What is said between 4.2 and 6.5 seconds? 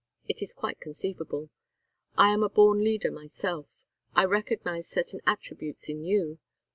recognize certain attributes in you.